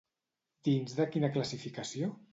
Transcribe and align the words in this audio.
Dins 0.69 0.97
de 1.01 1.05
quina 1.17 1.31
classificació? 1.37 2.13